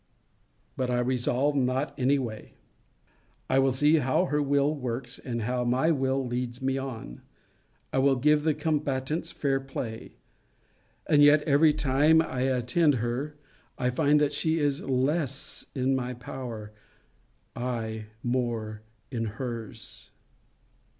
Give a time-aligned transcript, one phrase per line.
[0.75, 2.55] But I resolve not any way.
[3.47, 7.21] I will see how her will works; and how my will leads me on.
[7.93, 10.15] I will give the combatants fair play,
[11.05, 13.35] and yet, every time I attend her,
[13.77, 16.71] I find that she is less in my power;
[17.55, 18.81] I more
[19.11, 20.09] in hers.